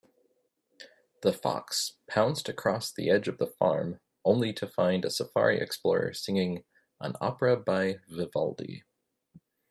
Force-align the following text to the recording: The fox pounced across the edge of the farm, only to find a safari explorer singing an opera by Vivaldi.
The 1.21 1.31
fox 1.31 1.97
pounced 2.07 2.49
across 2.49 2.91
the 2.91 3.11
edge 3.11 3.27
of 3.27 3.37
the 3.37 3.45
farm, 3.45 3.99
only 4.25 4.51
to 4.53 4.65
find 4.65 5.05
a 5.05 5.11
safari 5.11 5.59
explorer 5.59 6.11
singing 6.15 6.63
an 6.99 7.13
opera 7.21 7.55
by 7.55 7.99
Vivaldi. 8.09 8.83